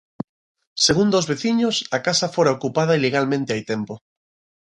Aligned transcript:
Segundo 0.85 1.15
os 1.21 1.29
veciños, 1.31 1.75
a 1.97 1.99
casa 2.07 2.27
fora 2.35 2.55
ocupada 2.57 2.97
ilegalmente 2.99 3.53
hai 3.53 3.61
tempo. 3.71 3.93